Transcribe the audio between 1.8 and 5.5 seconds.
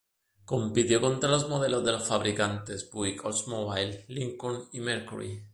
de los fabricantes Buick, Oldsmobile, Lincoln, y Mercury.